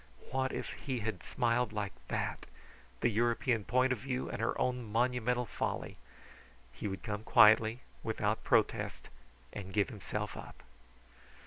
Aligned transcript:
What 0.31 0.51
if 0.51 0.69
he 0.71 1.01
had 1.01 1.21
smiled 1.21 1.71
like 1.73 1.93
that! 2.07 2.47
The 3.01 3.09
European 3.09 3.63
point 3.63 3.93
of 3.93 3.99
view 3.99 4.29
and 4.31 4.41
her 4.41 4.59
own 4.59 4.91
monumental 4.91 5.45
folly. 5.45 5.97
He 6.73 6.87
would 6.87 7.03
come 7.03 7.21
quietly, 7.21 7.81
without 8.01 8.43
protest, 8.43 9.09
and 9.53 9.71
give 9.73 9.89
himself 9.89 10.35
up. 10.35 10.63